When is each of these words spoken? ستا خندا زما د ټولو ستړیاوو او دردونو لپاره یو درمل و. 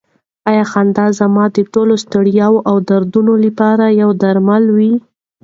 ستا 0.41 0.53
خندا 0.71 1.05
زما 1.19 1.43
د 1.55 1.57
ټولو 1.73 1.93
ستړیاوو 2.03 2.65
او 2.69 2.75
دردونو 2.89 3.33
لپاره 3.45 3.85
یو 4.01 4.09
درمل 4.23 4.63
و. 4.75 4.77